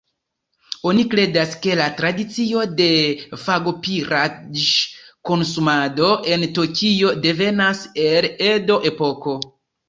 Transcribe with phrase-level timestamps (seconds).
[0.91, 2.87] Oni kredas, ke la tradicio de
[3.41, 9.37] fagopiraĵ-konsumado en Tokio devenas el Edo-epoko.